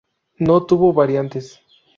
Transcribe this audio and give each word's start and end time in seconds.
No 0.39 0.65
tuvo 0.65 0.91
variantes. 0.93 1.61